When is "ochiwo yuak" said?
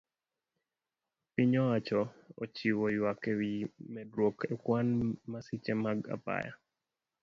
2.43-3.21